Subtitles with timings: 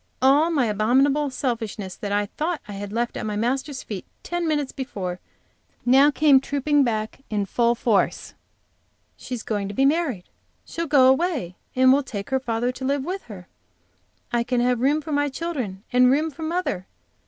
[0.19, 4.47] All my abominable selfishness that I thought I had left at my Master's feet ten
[4.47, 5.19] minutes before
[5.85, 8.33] now came trooping back in full force.
[9.15, 10.23] "She's going to be married;
[10.65, 13.47] she'll go away, and will take her father to live with her!
[14.33, 16.87] I can have room for my children, and room for mother!